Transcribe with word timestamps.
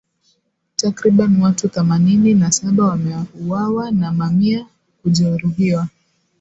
Takribani 0.75 1.41
watu 1.41 1.69
thamanini 1.69 2.33
na 2.33 2.51
saba 2.51 2.85
wameuawa 2.85 3.91
na 3.91 4.11
mamia 4.11 4.65
kujeruhiwa. 5.01 5.87